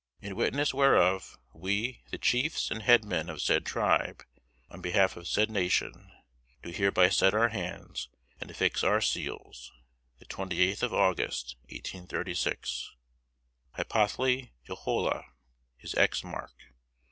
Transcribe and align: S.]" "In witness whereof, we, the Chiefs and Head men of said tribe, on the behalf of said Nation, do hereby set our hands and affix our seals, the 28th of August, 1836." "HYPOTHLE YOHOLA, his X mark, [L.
S.]" 0.19 0.29
"In 0.29 0.35
witness 0.35 0.73
whereof, 0.73 1.37
we, 1.53 2.01
the 2.09 2.17
Chiefs 2.17 2.71
and 2.71 2.81
Head 2.81 3.05
men 3.05 3.29
of 3.29 3.39
said 3.39 3.67
tribe, 3.67 4.23
on 4.67 4.79
the 4.79 4.89
behalf 4.89 5.15
of 5.15 5.27
said 5.27 5.51
Nation, 5.51 6.11
do 6.63 6.71
hereby 6.71 7.09
set 7.09 7.35
our 7.35 7.49
hands 7.49 8.09
and 8.39 8.49
affix 8.49 8.83
our 8.83 8.99
seals, 8.99 9.71
the 10.17 10.25
28th 10.25 10.81
of 10.81 10.91
August, 10.91 11.55
1836." 11.69 12.95
"HYPOTHLE 13.75 14.49
YOHOLA, 14.67 15.23
his 15.77 15.93
X 15.93 16.23
mark, 16.23 16.53
[L. 16.67 16.75